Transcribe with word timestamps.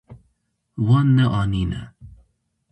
Wan 0.87 1.07
neanîne. 1.15 1.81